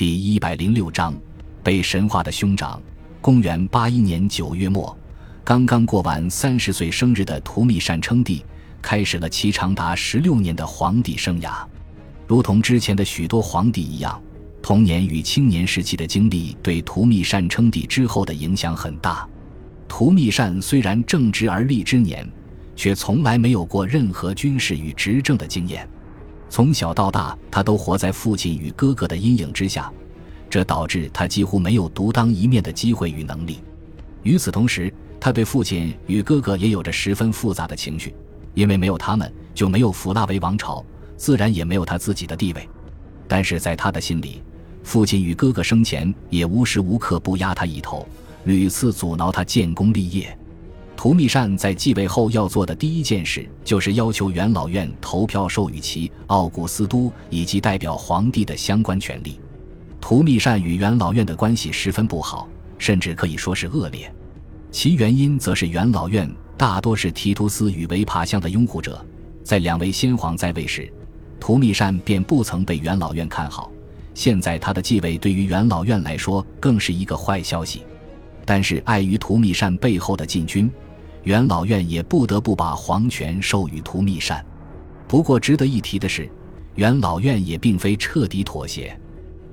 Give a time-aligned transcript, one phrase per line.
[0.00, 1.14] 第一百零六章，
[1.62, 2.80] 被神化的兄长。
[3.20, 4.98] 公元八一年九月末，
[5.44, 8.42] 刚刚过完三十岁生日的图密善称帝，
[8.80, 11.66] 开始了其长达十六年的皇帝生涯。
[12.26, 14.18] 如同之前的许多皇帝一样，
[14.62, 19.28] 童年与青年时期的经历对图密善称帝之后的影响很大。
[19.86, 22.26] 图密善虽然正值而立之年，
[22.74, 25.86] 却从来没有过任何军事与执政的经验。
[26.50, 29.90] 从小到大，他都活在父亲与哥哥的阴影之下，
[30.50, 33.60] 这导致他几乎没有独当一面的机会与能力。
[34.24, 38.12] 与此同时，他对父亲与哥哥也有着十分复杂的情绪，
[38.52, 40.84] 因为没有他们，就没有弗拉维王朝，
[41.16, 42.68] 自然也没有他自己的地位。
[43.28, 44.42] 但是在他的心里，
[44.82, 48.04] 父亲与哥哥生前也无时无刻不压他一头，
[48.42, 50.36] 屡次阻挠他建功立业。
[51.02, 59.40] 图密善在继位后要做的第一件事，就是要求元老院投票授予其奥古斯都以及代表皇帝的相关权利。
[59.98, 64.12] 图密善与元老院的关系十分不好，甚至可以说是恶劣。
[64.70, 69.02] 其原因则是元老院大多是提图斯与维帕乡的拥护者，
[69.42, 70.92] 在两位先皇在位时，
[71.40, 73.72] 图密善便不曾被元老院看好。
[74.12, 77.84] 现在他的继位对于元老院来说更是一个坏消息。
[78.44, 80.70] 但是碍于图密善背后的禁军。
[81.24, 84.44] 元老院也不得不把皇权授予图密善。
[85.06, 86.30] 不过，值得一提的是，
[86.76, 88.98] 元老院也并非彻底妥协。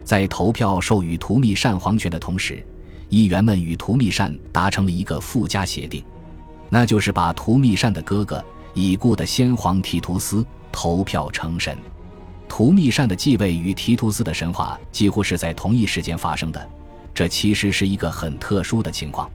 [0.04, 2.66] 在投票授予图密善皇权的同时，
[3.10, 6.04] 议员们与图密善达成了一个附加协定，
[6.70, 8.44] 那就是把图密善的哥哥
[8.74, 11.78] 已故的先皇提图斯投票成神。
[12.48, 16.70] 图密善的继位与提图斯的神话几乎是在同一时间发生的，
[17.14, 19.30] 这其实是一个很特殊的情况。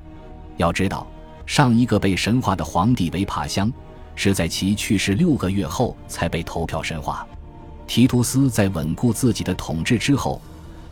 [0.56, 1.06] 要知道。
[1.46, 3.72] 上一个被神化的皇帝维帕乡，
[4.14, 7.26] 是在其去世六个月后才被投票神化。
[7.86, 10.40] 提图斯在稳固自己的统治之后，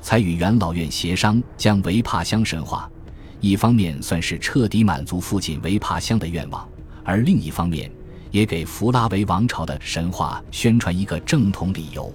[0.02, 2.90] 才与元老院协商将维帕乡神化。
[3.40, 6.68] 一方面算是彻底满足父亲维帕乡的愿望，
[7.04, 7.90] 而另一方面
[8.30, 12.12] 也给弗拉维王朝的神话宣传一个正统理由。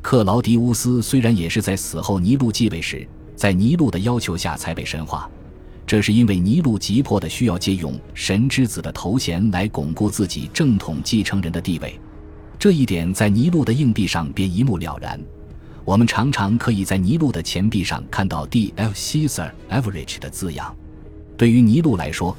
[0.00, 3.06] 克劳迪乌斯虽然也是在死后尼禄继位时，
[3.36, 5.28] 在尼禄的要求下才被神化。
[5.86, 12.00] 这是因为尼禄急迫的需要借用神之子的头衔来巩固自己正统继承人的地位，
[12.58, 15.20] 这一点在尼禄的硬币上便一目了然。
[15.84, 18.72] 我们常常可以在尼禄的钱币上看到 “D.
[18.76, 18.94] F.
[18.94, 20.74] Caesar Average” 的字样。
[21.36, 22.34] 对于尼禄来说，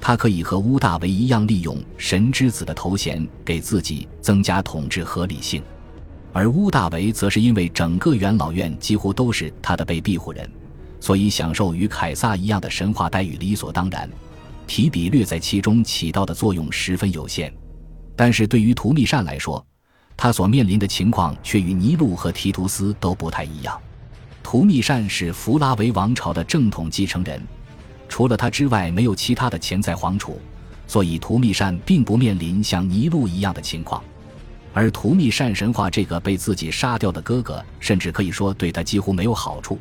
[0.00, 5.62] 他可以和乌大维一样利用神之子的头衔给自己增加统治合理性，
[6.32, 10.50] 而乌大维则是因为整个元老院几乎都是他的被庇护人。
[11.00, 14.08] 所以，享受与凯撒一样的神话待遇理所当然。
[14.66, 17.50] 提比略在其中起到的作用十分有限，
[18.14, 19.64] 但是对于图密善来说，
[20.14, 23.80] 他所面临的情况却与尼禄和提图斯都不太一样。
[24.42, 27.40] 图密善是弗拉维王朝的正统继承人，
[28.08, 30.38] 除了他之外，没有其他的潜在皇储，
[30.86, 34.02] 所以图密善并不面临像尼禄一样的情况。
[34.74, 39.78] 而图密善神话这个被自己杀掉的哥哥，甚至可以说对他几乎没有好处。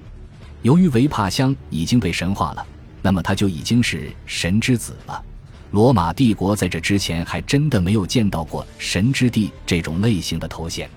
[0.61, 2.65] 由于维帕乡已经被神化了，
[3.01, 5.23] 那么他就已经是神之子了。
[5.71, 10.89] 罗马帝国在这之前还真的没有见到过神之地这种类型的头衔。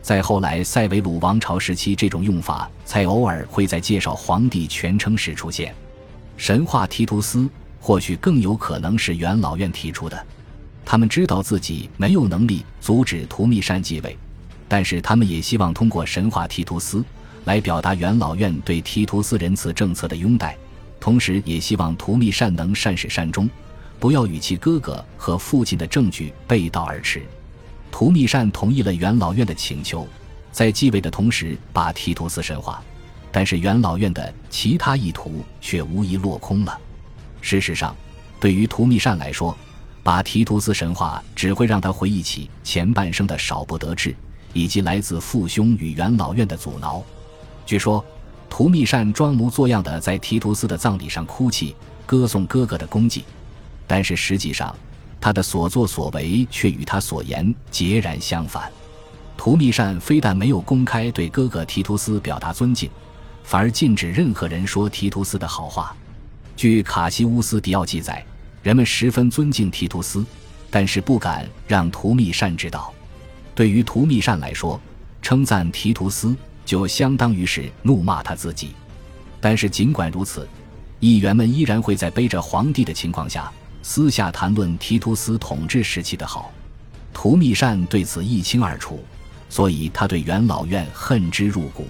[0.00, 5.74] 在后来塞维鲁王朝时期，这种用法才偶尔会在介绍皇帝全称时出现。
[6.36, 7.48] 神话提图斯
[7.80, 10.26] 或许更有可能是元老院提出的。
[10.84, 14.16] 他们知道自己没有能力阻止图密善继位，
[14.68, 17.04] 但是他们也希望通过神话提图斯。
[17.44, 20.56] 来表达元老院对提图斯仁慈政策的拥戴，
[20.98, 23.48] 同时也希望图密善能善始善终，
[24.00, 27.22] 不要与其哥哥和父亲的证据背道而驰。
[27.90, 30.08] 图密善同意了元老院的请求，
[30.50, 32.82] 在继位的同时把提图斯神化，
[33.30, 36.78] 但是元老院的其他意图却无疑落空了。
[37.40, 37.94] 事实上，
[38.40, 39.56] 对于图密善来说，
[40.02, 44.14] 把提图斯神话只会让他回忆起前半生的少不得志，
[44.52, 47.02] 以及来自父兄与元老院的阻挠。
[47.66, 48.04] 据说，
[48.50, 51.74] 图密善装模作样的在提图斯的葬礼上哭泣，
[52.04, 53.24] 歌颂哥哥的功绩，
[53.86, 54.74] 但是实际上，
[55.20, 58.70] 他的所作所为却与他所言截然相反。
[59.36, 62.88] 图密善非但没有公开对哥哥提图斯表达尊敬，
[63.42, 65.96] 反而禁止任何人说提图斯的好话。
[66.54, 68.24] 据卡西乌斯·迪奥记载，
[68.62, 70.24] 人们十分尊敬提图斯，
[70.70, 72.92] 但是不敢让图密善知道。
[73.54, 74.80] 对于图密善来说，
[75.20, 76.36] 称赞提图斯。
[76.64, 78.72] 就相当于是怒骂他自己，
[79.40, 80.48] 但是尽管如此，
[81.00, 83.52] 议员们依然会在背着皇帝的情况下
[83.82, 86.50] 私下谈论提图斯统治时期的好。
[87.12, 89.04] 图密善对此一清二楚，
[89.48, 91.86] 所以他对元老院恨之入骨。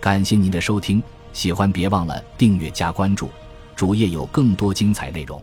[0.00, 1.02] 感谢您的收听，
[1.32, 3.30] 喜欢别忘了订阅加关注，
[3.74, 5.42] 主页有更多精彩内容。